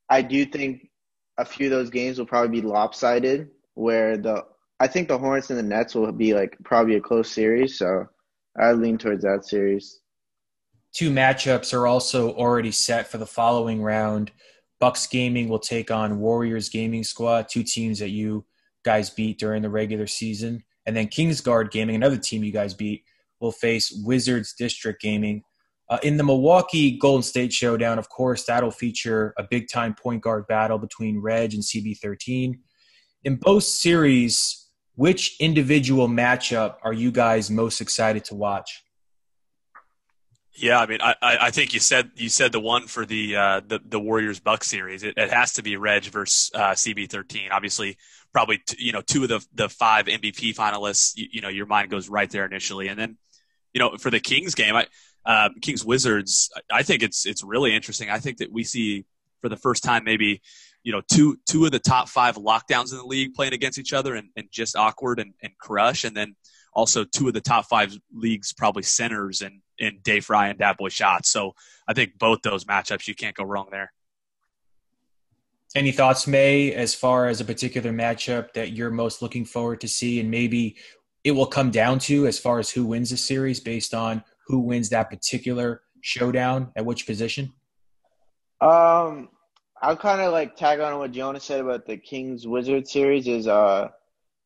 I 0.10 0.22
do 0.22 0.46
think 0.46 0.89
a 1.38 1.46
few 1.46 1.68
of 1.68 1.72
those 1.72 1.89
games 1.89 2.18
will 2.18 2.25
probably 2.25 2.62
be 2.62 2.68
lopsided 2.68 3.50
where 3.75 4.18
the 4.18 4.44
I 4.82 4.88
think 4.88 5.08
the 5.10 5.18
Hornets 5.18 5.50
and 5.50 5.60
the 5.60 5.63
Nets 5.63 5.96
will 5.96 6.12
be 6.12 6.34
like 6.34 6.56
probably 6.63 6.96
a 6.96 7.01
close 7.01 7.29
series. 7.29 7.77
So 7.77 8.06
I 8.60 8.72
lean 8.72 8.98
towards 8.98 9.24
that 9.24 9.46
series. 9.46 10.00
Two 10.94 11.12
matchups 11.12 11.74
are 11.74 11.86
also 11.86 12.34
already 12.34 12.72
set 12.72 13.08
for 13.08 13.18
the 13.18 13.25
following 13.25 13.82
round. 13.82 14.32
Bucks 14.79 15.07
Gaming 15.07 15.50
will 15.50 15.59
take 15.59 15.91
on 15.91 16.19
Warriors 16.19 16.69
Gaming 16.69 17.03
Squad, 17.03 17.50
two 17.50 17.63
teams 17.63 18.00
that 18.00 18.09
you 18.09 18.45
guys 18.83 19.09
beat 19.09 19.39
during 19.39 19.62
the 19.62 19.69
regular 19.69 20.07
season. 20.07 20.63
And 20.86 20.95
then 20.95 21.07
Kingsguard 21.07 21.71
Gaming, 21.71 21.95
another 21.95 22.17
team 22.17 22.43
you 22.43 22.51
guys 22.51 22.74
beat, 22.74 23.03
will 23.39 23.51
face 23.51 23.91
Wizards 24.05 24.53
District 24.57 25.01
Gaming. 25.01 25.43
Uh, 25.89 25.98
in 26.03 26.17
the 26.17 26.24
Milwaukee 26.24 26.98
Golden 26.98 27.24
State 27.24 27.51
Showdown, 27.51 27.98
of 27.98 28.09
course, 28.09 28.43
that'll 28.45 28.71
feature 28.71 29.33
a 29.38 29.43
big 29.43 29.67
time 29.71 29.95
point 29.95 30.21
guard 30.21 30.48
battle 30.48 30.77
between 30.77 31.19
Reg 31.19 31.53
and 31.53 31.63
CB13. 31.63 32.59
In 33.24 33.36
both 33.36 33.63
series, 33.63 34.67
which 34.95 35.36
individual 35.39 36.07
matchup 36.07 36.75
are 36.83 36.93
you 36.93 37.12
guys 37.12 37.50
most 37.50 37.81
excited 37.81 38.24
to 38.25 38.36
watch? 38.36 38.83
Yeah, 40.56 40.79
I 40.79 40.88
mean, 40.88 41.00
I, 41.01 41.15
I 41.22 41.51
think 41.51 41.74
you 41.74 41.79
said 41.79 42.12
you 42.15 42.27
said 42.27 42.51
the 42.51 42.60
one 42.60 42.88
for 42.88 43.06
the 43.06 43.36
uh, 43.36 43.62
the, 43.65 43.79
the 43.86 44.00
Warriors 44.00 44.39
Bucks 44.39 44.68
series. 44.68 45.03
It, 45.03 45.18
it, 45.18 45.32
has 45.32 45.53
to 45.53 45.63
be 45.63 45.77
Reg 45.77 46.03
versus 46.06 46.51
uh, 46.53 46.72
CB13. 46.72 47.50
Obviously, 47.51 47.98
probably 48.34 48.58
t- 48.58 48.84
you 48.84 48.91
know 48.91 49.01
two 49.01 49.24
of 49.24 49.29
the 49.29 49.46
the 49.53 49.70
five 49.70 50.08
MVP 50.08 50.56
finalists. 50.56 51.13
You, 51.15 51.27
you, 51.32 51.41
know, 51.41 51.50
your 51.50 51.65
mind 51.65 51.91
goes 51.91 52.10
right 52.10 52.29
there 52.29 52.46
initially, 52.46 52.88
and 52.88 53.00
then 53.00 53.18
you 53.74 53.79
know 53.79 53.98
for 53.98 54.10
the 54.10 54.20
Kings 54.20 54.56
game, 54.56 54.75
I, 54.75 54.88
uh, 55.25 55.50
Kings 55.62 55.86
Wizards. 55.86 56.50
I 56.72 56.84
think 56.84 57.03
it's 57.03 57.25
it's 57.25 57.44
really 57.44 57.75
interesting. 57.75 58.10
I 58.10 58.20
think 58.20 58.38
that 58.38 58.51
we 58.51 58.63
see 58.63 59.06
for 59.41 59.50
the 59.50 59.58
first 59.58 59.84
time 59.84 60.03
maybe 60.03 60.41
you 60.84 60.91
know 60.91 61.01
two 61.12 61.38
two 61.48 61.65
of 61.65 61.72
the 61.72 61.79
top 61.79 62.10
five 62.10 62.36
lockdowns 62.36 62.91
in 62.91 62.98
the 62.98 63.06
league 63.06 63.34
playing 63.34 63.53
against 63.53 63.77
each 63.77 63.94
other 63.94 64.15
and, 64.15 64.29
and 64.36 64.48
just 64.51 64.75
awkward 64.75 65.20
and, 65.20 65.34
and 65.41 65.53
crush, 65.58 66.03
and 66.03 66.18
then 66.18 66.36
also 66.79 67.03
two 67.03 67.27
of 67.27 67.33
the 67.33 67.41
top 67.41 67.65
five 67.65 67.93
leagues 68.13 68.53
probably 68.53 68.83
centers 68.83 69.41
in 69.41 69.62
in 69.77 70.00
Day 70.01 70.19
Fry 70.19 70.48
and 70.48 70.57
Dat 70.57 70.77
Boy 70.77 70.89
Schatz. 70.89 71.29
So 71.29 71.53
I 71.88 71.93
think 71.93 72.17
both 72.17 72.41
those 72.41 72.65
matchups 72.65 73.07
you 73.07 73.15
can't 73.15 73.36
go 73.36 73.43
wrong 73.43 73.67
there. 73.71 73.91
Any 75.75 75.91
thoughts, 75.91 76.25
May, 76.25 76.74
as 76.74 76.95
far 76.95 77.27
as 77.27 77.41
a 77.41 77.45
particular 77.45 77.91
matchup 77.91 78.53
that 78.53 78.71
you're 78.71 78.89
most 78.89 79.21
looking 79.21 79.45
forward 79.45 79.81
to 79.81 79.88
see, 79.88 80.19
and 80.19 80.31
maybe 80.31 80.77
it 81.24 81.31
will 81.31 81.45
come 81.45 81.69
down 81.69 82.00
to 82.00 82.25
as 82.25 82.39
far 82.39 82.57
as 82.59 82.71
who 82.71 82.86
wins 82.86 83.12
the 83.12 83.17
series 83.17 83.59
based 83.59 83.93
on 83.93 84.24
who 84.48 84.62
wins 84.62 84.89
that 84.89 85.12
particular 85.12 85.81
showdown 86.01 86.71
at 86.75 86.86
which 86.86 87.05
position? 87.05 87.53
Um, 88.62 89.29
I'll 89.81 89.95
kind 89.95 90.21
of 90.21 90.31
like 90.31 90.55
tag 90.55 90.79
on 90.79 90.98
what 90.98 91.12
Jonah 91.12 91.39
said 91.39 91.62
about 91.62 91.86
the 91.86 91.98
Kings 91.98 92.48
Wizards 92.48 92.91
series. 92.91 93.27
Is 93.27 93.48
uh, 93.48 93.89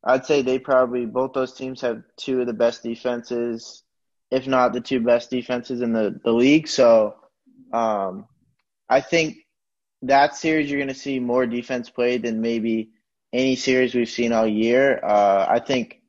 I'd 0.03 0.25
say 0.25 0.41
they 0.41 0.59
probably 0.59 1.05
both 1.05 1.33
those 1.33 1.53
teams 1.53 1.81
have 1.81 2.03
two 2.17 2.41
of 2.41 2.47
the 2.47 2.53
best 2.53 2.83
defenses, 2.83 3.83
if 4.31 4.47
not 4.47 4.73
the 4.73 4.81
two 4.81 4.99
best 4.99 5.29
defenses 5.29 5.81
in 5.81 5.93
the 5.93 6.19
the 6.23 6.31
league. 6.31 6.67
So, 6.67 7.15
um, 7.71 8.27
I 8.89 9.01
think 9.01 9.37
that 10.01 10.35
series 10.35 10.69
you're 10.69 10.79
going 10.79 10.89
to 10.89 10.93
see 10.93 11.19
more 11.19 11.45
defense 11.45 11.89
played 11.89 12.23
than 12.23 12.41
maybe 12.41 12.89
any 13.31 13.55
series 13.55 13.95
we've 13.95 14.09
seen 14.09 14.33
all 14.33 14.47
year. 14.47 14.99
Uh, 15.03 15.45
I 15.49 15.59
think 15.59 16.01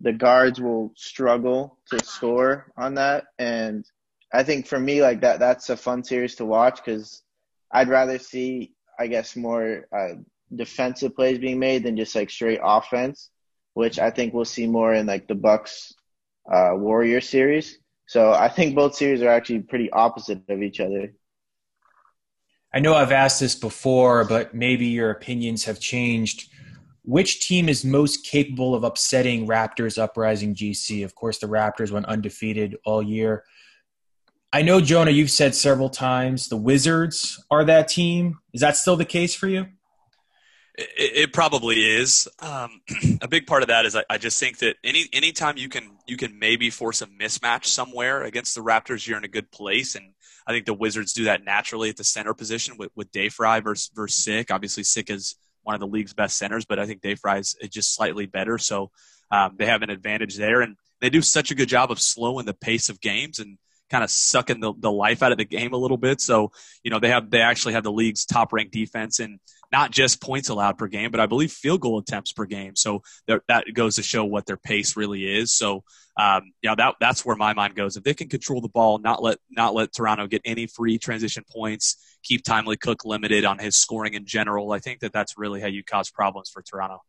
the 0.00 0.12
guards 0.12 0.60
will 0.60 0.92
struggle 0.96 1.78
to 1.90 2.04
score 2.04 2.70
on 2.76 2.94
that, 2.94 3.24
and 3.38 3.84
I 4.32 4.42
think 4.42 4.66
for 4.66 4.78
me, 4.78 5.02
like 5.02 5.22
that, 5.22 5.40
that's 5.40 5.70
a 5.70 5.76
fun 5.76 6.04
series 6.04 6.36
to 6.36 6.44
watch 6.44 6.82
because 6.84 7.22
I'd 7.70 7.88
rather 7.88 8.18
see, 8.18 8.74
I 8.98 9.06
guess, 9.06 9.36
more 9.36 9.86
uh, 9.96 10.14
defensive 10.54 11.14
plays 11.14 11.38
being 11.38 11.58
made 11.58 11.82
than 11.82 11.96
just 11.96 12.14
like 12.14 12.30
straight 12.30 12.60
offense, 12.62 13.30
which 13.74 13.98
I 13.98 14.10
think 14.10 14.34
we'll 14.34 14.44
see 14.44 14.66
more 14.66 14.94
in 14.94 15.06
like 15.06 15.28
the 15.28 15.34
Bucks 15.34 15.92
uh, 16.50 16.72
Warrior 16.74 17.20
series. 17.20 17.78
So 18.06 18.32
I 18.32 18.48
think 18.48 18.74
both 18.74 18.94
series 18.94 19.22
are 19.22 19.28
actually 19.28 19.60
pretty 19.60 19.90
opposite 19.90 20.42
of 20.48 20.62
each 20.62 20.80
other. 20.80 21.12
I 22.74 22.80
know 22.80 22.94
I've 22.94 23.12
asked 23.12 23.40
this 23.40 23.54
before, 23.54 24.24
but 24.24 24.54
maybe 24.54 24.86
your 24.86 25.10
opinions 25.10 25.64
have 25.64 25.78
changed. 25.78 26.48
Which 27.04 27.46
team 27.46 27.68
is 27.68 27.84
most 27.84 28.24
capable 28.24 28.74
of 28.74 28.84
upsetting 28.84 29.46
Raptors 29.46 29.98
Uprising 29.98 30.54
GC? 30.54 31.04
Of 31.04 31.14
course, 31.14 31.38
the 31.38 31.48
Raptors 31.48 31.90
went 31.90 32.06
undefeated 32.06 32.76
all 32.84 33.02
year. 33.02 33.44
I 34.52 34.62
know, 34.62 34.80
Jonah, 34.80 35.10
you've 35.10 35.30
said 35.30 35.54
several 35.54 35.88
times 35.88 36.48
the 36.48 36.56
Wizards 36.56 37.42
are 37.50 37.64
that 37.64 37.88
team. 37.88 38.38
Is 38.52 38.60
that 38.60 38.76
still 38.76 38.96
the 38.96 39.04
case 39.04 39.34
for 39.34 39.48
you? 39.48 39.66
It, 40.74 41.16
it 41.16 41.32
probably 41.32 41.76
is. 41.76 42.28
Um, 42.38 42.80
a 43.20 43.28
big 43.28 43.46
part 43.46 43.62
of 43.62 43.68
that 43.68 43.84
is 43.84 43.94
I, 43.94 44.04
I, 44.08 44.18
just 44.18 44.40
think 44.40 44.58
that 44.58 44.76
any 44.82 45.06
anytime 45.12 45.58
you 45.58 45.68
can 45.68 45.90
you 46.06 46.16
can 46.16 46.38
maybe 46.38 46.70
force 46.70 47.02
a 47.02 47.06
mismatch 47.06 47.66
somewhere 47.66 48.22
against 48.22 48.54
the 48.54 48.62
Raptors, 48.62 49.06
you're 49.06 49.18
in 49.18 49.24
a 49.24 49.28
good 49.28 49.50
place. 49.50 49.94
And 49.94 50.14
I 50.46 50.52
think 50.52 50.66
the 50.66 50.74
Wizards 50.74 51.12
do 51.12 51.24
that 51.24 51.44
naturally 51.44 51.90
at 51.90 51.96
the 51.96 52.04
center 52.04 52.34
position 52.34 52.76
with, 52.78 52.90
with 52.96 53.12
Day 53.12 53.28
Fry 53.28 53.60
versus, 53.60 53.90
versus 53.94 54.24
Sick. 54.24 54.50
Obviously, 54.50 54.82
Sick 54.82 55.10
is 55.10 55.36
one 55.62 55.74
of 55.74 55.80
the 55.80 55.86
league's 55.86 56.14
best 56.14 56.38
centers, 56.38 56.64
but 56.64 56.78
I 56.78 56.86
think 56.86 57.02
Day 57.02 57.14
Fry 57.14 57.38
is 57.38 57.54
just 57.70 57.94
slightly 57.94 58.26
better. 58.26 58.58
So 58.58 58.90
um, 59.30 59.54
they 59.56 59.66
have 59.66 59.82
an 59.82 59.90
advantage 59.90 60.36
there. 60.36 60.60
And 60.60 60.76
they 61.00 61.10
do 61.10 61.22
such 61.22 61.50
a 61.50 61.54
good 61.54 61.68
job 61.68 61.90
of 61.90 62.00
slowing 62.00 62.46
the 62.46 62.54
pace 62.54 62.88
of 62.88 63.00
games 63.00 63.38
and 63.40 63.58
kind 63.90 64.04
of 64.04 64.10
sucking 64.10 64.60
the, 64.60 64.72
the 64.78 64.92
life 64.92 65.22
out 65.22 65.32
of 65.32 65.38
the 65.38 65.44
game 65.44 65.72
a 65.72 65.76
little 65.76 65.96
bit. 65.96 66.20
So, 66.20 66.52
you 66.84 66.90
know, 66.90 67.00
they 67.00 67.08
have 67.08 67.30
they 67.30 67.40
actually 67.40 67.74
have 67.74 67.82
the 67.82 67.92
league's 67.92 68.24
top 68.24 68.52
ranked 68.52 68.72
defense 68.72 69.18
and 69.18 69.40
not 69.72 69.90
just 69.90 70.20
points 70.20 70.50
allowed 70.50 70.76
per 70.76 70.86
game, 70.86 71.10
but 71.10 71.18
I 71.18 71.26
believe 71.26 71.50
field 71.50 71.80
goal 71.80 71.98
attempts 71.98 72.32
per 72.32 72.44
game. 72.44 72.76
So 72.76 73.02
that 73.26 73.64
goes 73.72 73.96
to 73.96 74.02
show 74.02 74.24
what 74.24 74.44
their 74.44 74.58
pace 74.58 74.96
really 74.96 75.24
is. 75.24 75.52
So, 75.52 75.82
um, 76.20 76.52
you 76.60 76.68
know, 76.68 76.76
that 76.76 76.96
that's 77.00 77.24
where 77.24 77.36
my 77.36 77.54
mind 77.54 77.74
goes. 77.74 77.96
If 77.96 78.04
they 78.04 78.12
can 78.12 78.28
control 78.28 78.60
the 78.60 78.68
ball, 78.68 78.98
not 78.98 79.22
let 79.22 79.38
not 79.50 79.74
let 79.74 79.94
Toronto 79.94 80.26
get 80.26 80.42
any 80.44 80.66
free 80.66 80.98
transition 80.98 81.42
points, 81.50 81.96
keep 82.22 82.44
Timely 82.44 82.76
Cook 82.76 83.06
limited 83.06 83.46
on 83.46 83.58
his 83.58 83.76
scoring 83.76 84.12
in 84.12 84.26
general, 84.26 84.72
I 84.72 84.78
think 84.78 85.00
that 85.00 85.12
that's 85.12 85.38
really 85.38 85.60
how 85.60 85.68
you 85.68 85.82
cause 85.82 86.10
problems 86.10 86.50
for 86.50 86.62
Toronto. 86.62 87.02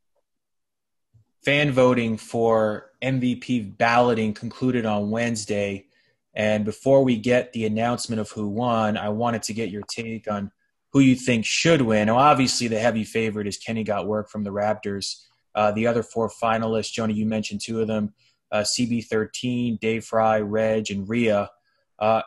Fan 1.44 1.72
voting 1.72 2.16
for 2.16 2.92
MVP 3.02 3.78
balloting 3.78 4.34
concluded 4.34 4.86
on 4.86 5.12
Wednesday. 5.12 5.88
And 6.34 6.64
before 6.66 7.04
we 7.04 7.18
get 7.18 7.52
the 7.52 7.66
announcement 7.66 8.22
of 8.22 8.32
who 8.32 8.48
won, 8.48 8.98
I 8.98 9.10
wanted 9.10 9.44
to 9.44 9.54
get 9.54 9.70
your 9.70 9.84
take 9.84 10.32
on 10.32 10.52
who 10.94 11.00
you 11.00 11.16
think 11.16 11.46
should 11.46 11.82
win. 11.82 12.08
Now, 12.08 12.18
obviously, 12.18 12.68
the 12.68 12.80
heavy 12.80 13.04
favorite 13.04 13.48
is 13.48 13.58
Kenny 13.58 13.84
Got 13.84 14.08
Work 14.08 14.30
from 14.30 14.44
the 14.44 14.52
Raptors. 14.52 15.16
Uh, 15.56 15.72
the 15.72 15.88
other 15.88 16.04
four 16.04 16.30
finalists, 16.30 16.92
Jonah, 16.92 17.14
you 17.14 17.26
mentioned 17.26 17.62
two 17.64 17.82
of 17.82 17.88
them 17.88 18.14
uh, 18.52 18.62
CB13, 18.62 19.80
Day 19.80 20.00
Fry, 20.00 20.40
Reg, 20.40 20.92
and 20.92 21.10
Rhea. 21.10 21.50
Uh, 21.98 22.22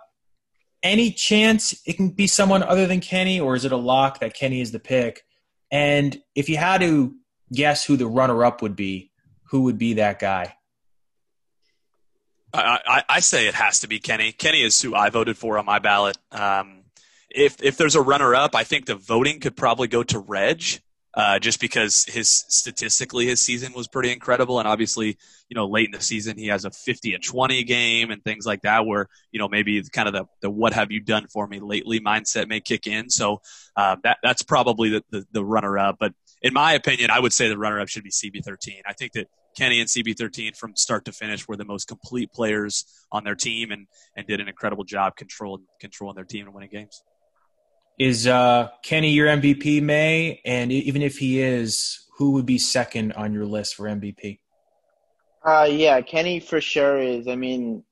any 0.83 1.13
chance 1.13 1.81
it 1.87 1.97
can 1.97 2.11
be 2.11 2.27
someone 2.27 2.63
other 2.65 2.87
than 2.87 3.01
Kenny, 3.01 3.41
or 3.41 3.55
is 3.55 3.65
it 3.65 3.73
a 3.73 3.77
lock 3.77 4.21
that 4.21 4.35
Kenny 4.35 4.61
is 4.61 4.73
the 4.73 4.81
pick? 4.81 5.23
And 5.71 6.21
if 6.35 6.49
you 6.49 6.57
had 6.57 6.81
to 6.81 7.15
guess 7.53 7.85
who 7.85 7.97
the 7.97 8.07
runner 8.07 8.45
up 8.45 8.63
would 8.63 8.77
be, 8.77 9.13
who 9.51 9.63
would 9.63 9.79
be 9.79 9.95
that 9.95 10.19
guy? 10.19 10.55
I, 12.53 12.81
I, 12.87 13.03
I, 13.09 13.21
say 13.21 13.49
it 13.49 13.55
has 13.55 13.81
to 13.81 13.89
be 13.89 13.99
Kenny. 13.99 14.33
Kenny 14.33 14.63
is 14.63 14.81
who 14.81 14.95
I 14.95 15.11
voted 15.11 15.37
for 15.37 15.59
on 15.59 15.67
my 15.67 15.79
ballot. 15.79 16.17
Um, 16.33 16.76
if 17.31 17.63
if 17.63 17.77
there's 17.77 17.95
a 17.95 18.03
runner 18.03 18.35
up, 18.35 18.55
I 18.55 18.65
think 18.65 18.87
the 18.87 18.95
voting 18.95 19.41
could 19.41 19.57
probably 19.57 19.89
go 19.89 20.03
to 20.05 20.19
Reg, 20.19 20.63
uh, 21.15 21.39
just 21.39 21.61
because 21.61 22.05
his 22.05 22.29
statistically 22.49 23.27
his 23.27 23.41
season 23.41 23.73
was 23.73 23.89
pretty 23.89 24.13
incredible, 24.13 24.59
and 24.59 24.69
obviously 24.69 25.19
you 25.49 25.55
know 25.55 25.67
late 25.67 25.87
in 25.87 25.93
the 25.93 26.01
season 26.01 26.37
he 26.37 26.49
has 26.49 26.65
a 26.65 26.71
50 26.71 27.15
and 27.15 27.23
20 27.23 27.65
game 27.65 28.11
and 28.11 28.23
things 28.23 28.47
like 28.47 28.63
that, 28.63 28.87
where 28.87 29.09
you 29.33 29.39
know 29.39 29.49
maybe 29.49 29.83
kind 29.93 30.09
of 30.09 30.15
the 30.15 30.25
the 30.43 30.51
what 30.51 30.73
have 30.73 30.91
you 30.91 31.01
done 31.01 31.27
for 31.27 31.47
me 31.47 31.61
lately 31.61 32.01
mindset 32.01 32.49
may 32.49 32.61
kick 32.61 32.87
in. 32.87 33.11
So 33.11 33.41
uh, 33.77 33.97
that 34.05 34.19
that's 34.23 34.43
probably 34.43 34.91
the, 34.91 35.05
the, 35.11 35.27
the 35.33 35.45
runner 35.45 35.79
up. 35.79 35.97
But 35.99 36.13
in 36.43 36.53
my 36.53 36.75
opinion, 36.75 37.11
I 37.11 37.21
would 37.21 37.33
say 37.33 37.49
the 37.49 37.59
runner 37.59 37.81
up 37.81 37.89
should 37.89 38.05
be 38.05 38.11
CB13. 38.11 38.81
I 38.87 38.93
think 38.93 39.13
that 39.13 39.29
Kenny 39.57 39.81
and 39.81 39.89
CB13 39.89 40.57
from 40.57 40.77
start 40.77 41.07
to 41.07 41.13
finish 41.13 41.49
were 41.49 41.57
the 41.57 41.65
most 41.65 41.89
complete 41.89 42.31
players 42.33 42.85
on 43.11 43.25
their 43.25 43.35
team 43.35 43.71
and, 43.71 43.87
and 44.15 44.27
did 44.27 44.41
an 44.41 44.49
incredible 44.49 44.85
job 44.85 45.17
controlling 45.17 45.65
controlling 45.81 46.15
their 46.15 46.25
team 46.25 46.45
and 46.45 46.55
winning 46.55 46.71
games. 46.71 47.03
Is 47.99 48.27
uh, 48.27 48.69
Kenny 48.83 49.11
your 49.11 49.29
MVP, 49.29 49.83
May? 49.83 50.41
And 50.45 50.71
even 50.71 51.01
if 51.01 51.19
he 51.19 51.41
is, 51.41 52.07
who 52.19 52.33
would 52.33 52.47
be 52.47 52.59
second 52.59 53.13
on 53.13 53.33
your 53.33 53.47
list 53.47 53.75
for 53.75 53.85
MVP? 53.87 54.41
Uh, 55.45 55.69
yeah, 55.71 56.01
Kenny 56.01 56.41
for 56.41 56.61
sure 56.61 56.99
is. 56.99 57.29
I 57.29 57.37
mean, 57.37 57.85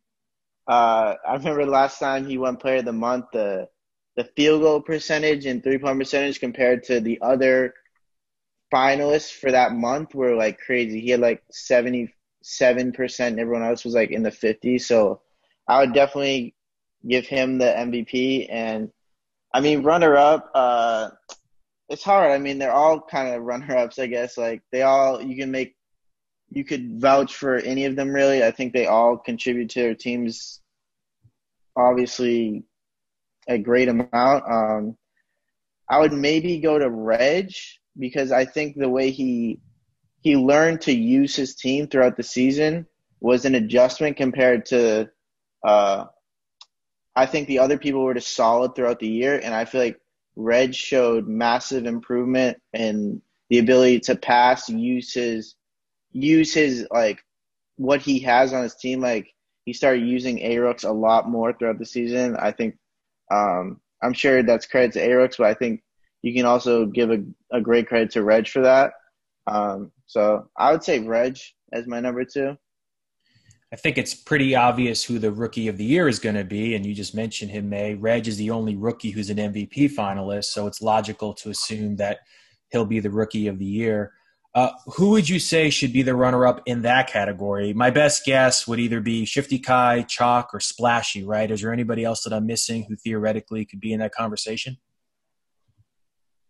uh, 0.69 1.15
I 1.27 1.35
remember 1.35 1.65
last 1.67 1.99
time 1.99 2.27
he 2.27 2.37
won 2.37 2.57
Player 2.57 2.79
of 2.79 2.85
the 2.85 2.93
Month, 2.93 3.27
the 3.33 3.69
the 4.17 4.25
field 4.37 4.63
goal 4.63 4.81
percentage 4.81 5.45
and 5.47 5.63
three 5.63 5.79
point 5.79 5.99
percentage 5.99 6.39
compared 6.39 6.85
to 6.85 7.01
the 7.01 7.21
other 7.21 7.75
finalists 8.73 9.33
for 9.33 9.51
that 9.51 9.73
month 9.73 10.15
were 10.15 10.35
like 10.37 10.59
crazy. 10.59 11.01
He 11.01 11.11
had 11.11 11.21
like 11.21 11.43
seventy 11.51 12.13
seven 12.43 12.93
percent. 12.93 13.33
And 13.33 13.41
everyone 13.41 13.65
else 13.65 13.85
was 13.85 13.95
like 13.95 14.11
in 14.11 14.23
the 14.23 14.31
fifties. 14.31 14.87
So 14.87 15.21
I 15.69 15.81
would 15.81 15.95
definitely 15.95 16.55
give 17.07 17.27
him 17.27 17.59
the 17.59 17.67
MVP. 17.67 18.49
And 18.51 18.91
I 19.55 19.61
mean, 19.61 19.85
runner 19.85 20.17
up. 20.17 20.51
Uh, 20.53 21.11
it's 21.89 22.03
hard. 22.03 22.33
I 22.33 22.39
mean, 22.39 22.59
they're 22.59 22.73
all 22.73 23.01
kind 23.01 23.35
of 23.35 23.43
runner 23.43 23.77
ups. 23.77 24.01
I 24.01 24.09
guess 24.09 24.37
like 24.37 24.63
they 24.73 24.83
all 24.83 25.23
you 25.23 25.37
can 25.37 25.51
make. 25.51 25.77
You 26.51 26.65
could 26.65 27.01
vouch 27.01 27.35
for 27.37 27.57
any 27.57 27.85
of 27.85 27.97
them 27.97 28.11
really. 28.11 28.45
I 28.45 28.51
think 28.51 28.73
they 28.73 28.87
all 28.87 29.17
contribute 29.17 29.71
to 29.71 29.81
their 29.81 29.95
teams. 29.95 30.61
Obviously, 31.77 32.65
a 33.49 33.59
great 33.59 33.89
amount. 33.89 34.45
Um, 34.51 34.97
I 35.89 36.01
would 36.01 36.13
maybe 36.13 36.59
go 36.59 36.79
to 36.79 36.91
Reg 36.91 37.53
because 37.99 38.33
I 38.33 38.45
think 38.45 38.77
the 38.77 38.89
way 38.89 39.11
he 39.11 39.61
he 40.21 40.37
learned 40.37 40.81
to 40.83 40.93
use 40.93 41.37
his 41.37 41.55
team 41.55 41.87
throughout 41.87 42.17
the 42.17 42.23
season 42.25 42.87
was 43.21 43.45
an 43.45 43.55
adjustment 43.55 44.17
compared 44.17 44.67
to 44.67 45.11
uh, 45.65 46.07
I 47.16 47.26
think 47.26 47.47
the 47.47 47.61
other 47.61 47.78
people 47.78 48.02
were 48.02 48.14
just 48.14 48.35
solid 48.35 48.75
throughout 48.75 48.99
the 48.99 49.09
year, 49.09 49.40
and 49.42 49.54
I 49.54 49.64
feel 49.64 49.80
like 49.80 50.00
Reg 50.37 50.75
showed 50.75 51.28
massive 51.28 51.87
improvement 51.87 52.61
in 52.73 53.23
the 53.50 53.59
ability 53.59 54.00
to 54.00 54.16
pass, 54.16 54.68
use 54.68 55.12
his 55.12 55.54
use 56.12 56.54
his 56.54 56.87
like 56.90 57.23
what 57.76 58.00
he 58.00 58.21
has 58.21 58.52
on 58.52 58.62
his 58.62 58.75
team. 58.75 59.00
Like 59.00 59.28
he 59.64 59.73
started 59.73 60.06
using 60.06 60.38
Arooks 60.38 60.88
a 60.88 60.92
lot 60.92 61.28
more 61.28 61.52
throughout 61.52 61.78
the 61.78 61.87
season. 61.87 62.37
I 62.37 62.52
think 62.52 62.76
um, 63.30 63.80
I'm 64.02 64.12
sure 64.12 64.42
that's 64.42 64.66
credit 64.66 64.92
to 64.92 65.06
Arooks, 65.06 65.38
but 65.38 65.47
I 65.47 65.54
think 65.54 65.83
you 66.23 66.35
can 66.35 66.47
also 66.47 66.87
give 66.87 67.11
a, 67.11 67.23
a 67.52 67.61
great 67.61 67.87
credit 67.87 68.11
to 68.12 68.25
Reg 68.25 68.49
for 68.49 68.62
that. 68.62 68.92
Um, 69.47 69.92
so 70.06 70.49
I 70.56 70.73
would 70.73 70.83
say 70.83 71.00
Reg 71.00 71.38
as 71.73 71.87
my 71.87 72.00
number 72.00 72.25
two. 72.25 72.56
I 73.75 73.76
think 73.76 73.99
it's 73.99 74.14
pretty 74.14 74.54
obvious 74.54 75.02
who 75.02 75.19
the 75.19 75.33
rookie 75.33 75.66
of 75.66 75.78
the 75.78 75.85
year 75.85 76.07
is 76.07 76.21
going 76.21 76.37
to 76.37 76.45
be, 76.45 76.76
and 76.76 76.87
you 76.87 76.95
just 76.95 77.12
mentioned 77.12 77.50
him, 77.50 77.69
May. 77.69 77.97
Reg 77.97 78.28
is 78.28 78.37
the 78.37 78.52
only 78.52 78.76
rookie 78.76 79.11
who's 79.11 79.31
an 79.31 79.38
MVP 79.38 79.93
finalist, 79.97 80.45
so 80.45 80.69
it's 80.69 80.81
logical 80.81 81.35
to 81.35 81.50
assume 81.50 81.97
that 81.97 82.21
he'll 82.71 82.85
be 82.85 83.00
the 83.00 83.11
rookie 83.11 83.49
of 83.49 83.59
the 83.59 83.64
year. 83.64 84.12
Uh, 84.54 84.71
who 84.95 85.11
would 85.11 85.28
you 85.28 85.40
say 85.40 85.71
should 85.71 85.93
be 85.93 86.02
the 86.02 86.14
runner-up 86.14 86.62
in 86.66 86.83
that 86.83 87.09
category? 87.09 87.73
My 87.73 87.90
best 87.90 88.25
guess 88.25 88.69
would 88.69 88.78
either 88.78 89.00
be 89.00 89.25
Shifty 89.25 89.59
Kai, 89.59 90.02
Chalk, 90.02 90.54
or 90.54 90.61
Splashy. 90.61 91.25
Right? 91.25 91.50
Is 91.50 91.61
there 91.61 91.73
anybody 91.73 92.04
else 92.04 92.23
that 92.23 92.33
I'm 92.33 92.47
missing 92.47 92.85
who 92.88 92.95
theoretically 92.95 93.64
could 93.64 93.81
be 93.81 93.93
in 93.93 93.99
that 93.99 94.14
conversation? 94.14 94.76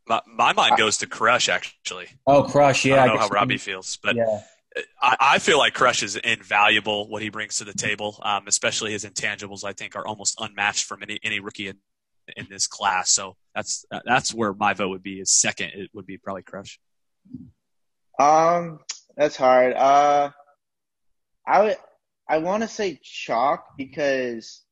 My, 0.07 0.21
my 0.27 0.53
mind 0.53 0.77
goes 0.77 0.99
to 0.99 1.07
Crush 1.07 1.49
actually. 1.49 2.09
Oh, 2.27 2.43
Crush, 2.43 2.85
yeah. 2.85 3.03
I 3.03 3.07
don't 3.07 3.17
know 3.17 3.23
how 3.23 3.29
Robbie 3.29 3.57
feels, 3.57 3.97
but 3.97 4.15
yeah. 4.15 4.43
I, 5.01 5.39
feel 5.39 5.59
like 5.59 5.75
Crush 5.75 6.03
is 6.03 6.17
invaluable. 6.17 7.09
What 7.09 7.23
he 7.23 7.29
brings 7.29 7.57
to 7.59 7.65
the 7.65 7.73
table, 7.73 8.21
um, 8.23 8.45
especially 8.49 8.93
his 8.93 9.05
intangibles, 9.05 9.65
I 9.65 9.73
think 9.73 9.95
are 9.95 10.07
almost 10.07 10.37
unmatched 10.41 10.85
from 10.85 11.03
any 11.03 11.19
any 11.23 11.41
rookie 11.41 11.69
in, 11.69 11.77
in 12.37 12.47
this 12.51 12.67
class. 12.67 13.11
So 13.11 13.37
that's 13.55 13.85
that's 14.05 14.35
where 14.35 14.53
my 14.53 14.75
vote 14.75 14.89
would 14.89 15.03
be. 15.03 15.21
Is 15.21 15.31
second, 15.31 15.73
it 15.75 15.91
would 15.95 16.07
be 16.07 16.19
probably 16.19 16.43
Crush. 16.43 16.81
Um, 18.19 18.81
that's 19.17 19.37
hard. 19.37 19.75
Uh, 19.75 20.31
I 21.47 21.63
would 21.63 21.77
I 22.29 22.39
want 22.39 22.63
to 22.63 22.69
say 22.69 22.99
Chalk 23.03 23.77
because 23.77 24.63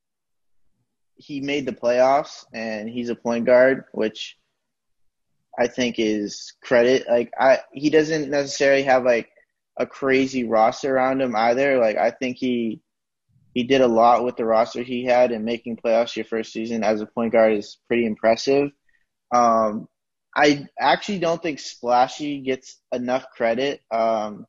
he 1.15 1.39
made 1.39 1.65
the 1.65 1.71
playoffs 1.73 2.45
and 2.53 2.89
he's 2.89 3.09
a 3.09 3.15
point 3.15 3.45
guard, 3.45 3.85
which 3.93 4.37
I 5.57 5.67
think 5.67 5.95
is 5.99 6.53
credit. 6.61 7.07
Like 7.07 7.31
I, 7.39 7.59
he 7.71 7.89
doesn't 7.89 8.29
necessarily 8.29 8.83
have 8.83 9.05
like 9.05 9.29
a 9.77 9.85
crazy 9.85 10.43
roster 10.43 10.95
around 10.95 11.21
him 11.21 11.35
either. 11.35 11.79
Like 11.79 11.97
I 11.97 12.11
think 12.11 12.37
he 12.37 12.81
he 13.53 13.63
did 13.63 13.81
a 13.81 13.87
lot 13.87 14.23
with 14.23 14.35
the 14.35 14.45
roster 14.45 14.81
he 14.81 15.03
had, 15.03 15.31
and 15.31 15.45
making 15.45 15.77
playoffs 15.77 16.15
your 16.15 16.25
first 16.25 16.51
season 16.51 16.83
as 16.83 17.01
a 17.01 17.05
point 17.05 17.33
guard 17.33 17.53
is 17.53 17.77
pretty 17.87 18.05
impressive. 18.05 18.71
Um, 19.33 19.87
I 20.35 20.67
actually 20.79 21.19
don't 21.19 21.41
think 21.41 21.59
Splashy 21.59 22.41
gets 22.41 22.79
enough 22.91 23.25
credit. 23.35 23.81
Um, 23.91 24.45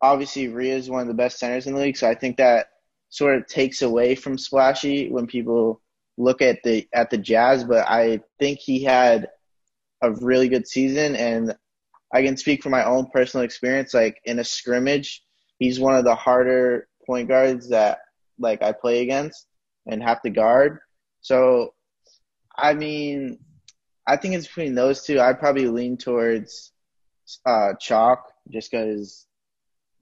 obviously, 0.00 0.48
Ria 0.48 0.76
is 0.76 0.88
one 0.88 1.02
of 1.02 1.08
the 1.08 1.14
best 1.14 1.38
centers 1.38 1.66
in 1.66 1.74
the 1.74 1.80
league, 1.80 1.96
so 1.96 2.08
I 2.08 2.14
think 2.14 2.36
that 2.36 2.68
sort 3.10 3.36
of 3.36 3.46
takes 3.46 3.82
away 3.82 4.14
from 4.14 4.38
Splashy 4.38 5.10
when 5.10 5.26
people 5.26 5.80
look 6.16 6.42
at 6.42 6.62
the 6.62 6.88
at 6.92 7.10
the 7.10 7.18
Jazz. 7.18 7.64
But 7.64 7.88
I 7.88 8.20
think 8.38 8.60
he 8.60 8.84
had 8.84 9.28
a 10.02 10.12
really 10.12 10.48
good 10.48 10.68
season, 10.68 11.16
and 11.16 11.56
I 12.12 12.22
can 12.22 12.36
speak 12.36 12.62
from 12.62 12.72
my 12.72 12.84
own 12.84 13.06
personal 13.12 13.44
experience. 13.44 13.94
Like 13.94 14.20
in 14.24 14.38
a 14.38 14.44
scrimmage, 14.44 15.22
he's 15.58 15.80
one 15.80 15.94
of 15.94 16.04
the 16.04 16.14
harder 16.14 16.88
point 17.06 17.28
guards 17.28 17.68
that 17.70 17.98
like 18.38 18.62
I 18.62 18.72
play 18.72 19.02
against 19.02 19.46
and 19.86 20.02
have 20.02 20.22
to 20.22 20.30
guard. 20.30 20.78
So, 21.20 21.74
I 22.56 22.74
mean, 22.74 23.38
I 24.06 24.16
think 24.16 24.34
it's 24.34 24.46
between 24.46 24.74
those 24.74 25.04
two. 25.04 25.20
I'd 25.20 25.38
probably 25.38 25.66
lean 25.66 25.96
towards 25.96 26.72
uh, 27.44 27.74
Chalk 27.80 28.32
just 28.50 28.70
because 28.70 29.26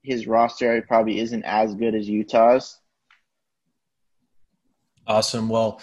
his 0.03 0.27
roster 0.27 0.81
probably 0.87 1.19
isn't 1.19 1.43
as 1.45 1.75
good 1.75 1.95
as 1.95 2.09
Utah's. 2.09 2.79
Awesome. 5.09 5.49
Well, 5.49 5.81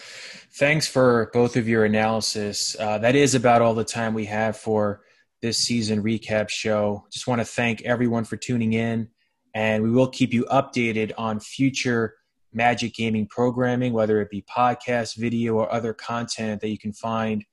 thanks 0.54 0.88
for 0.88 1.30
both 1.34 1.56
of 1.56 1.68
your 1.68 1.86
analysis. 1.86 2.76
Uh, 2.80 2.98
that 3.00 3.16
is 3.16 3.36
about 3.36 3.62
all 3.62 3.74
the 3.74 3.84
time 3.86 4.14
we 4.14 4.26
have 4.26 4.58
for 4.58 5.02
this 5.44 5.58
season 5.60 6.02
recap 6.02 6.50
show. 6.50 7.06
Just 7.12 7.28
want 7.28 7.42
to 7.42 7.46
thank 7.46 7.82
everyone 7.82 8.24
for 8.24 8.38
tuning 8.38 8.74
in, 8.74 9.10
and 9.54 9.84
we 9.84 9.92
will 9.92 10.08
keep 10.08 10.34
you 10.34 10.46
updated 10.46 11.12
on 11.18 11.42
future 11.42 12.16
Magic 12.54 12.94
Gaming 12.94 13.28
programming, 13.28 13.92
whether 13.92 14.22
it 14.22 14.30
be 14.30 14.44
podcast, 14.44 15.18
video, 15.18 15.56
or 15.56 15.72
other 15.72 15.94
content 15.94 16.62
that 16.62 16.70
you 16.70 16.80
can 16.80 16.94
find 16.94 17.44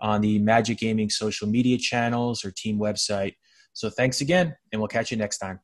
on 0.00 0.22
the 0.22 0.38
Magic 0.38 0.78
Gaming 0.78 1.10
social 1.10 1.46
media 1.46 1.76
channels 1.76 2.46
or 2.46 2.50
team 2.50 2.78
website. 2.78 3.34
So 3.74 3.90
thanks 3.90 4.22
again, 4.22 4.56
and 4.72 4.80
we'll 4.80 4.88
catch 4.88 5.10
you 5.10 5.18
next 5.18 5.36
time. 5.36 5.60